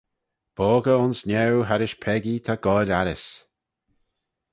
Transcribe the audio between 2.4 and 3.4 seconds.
ta goaill arrys.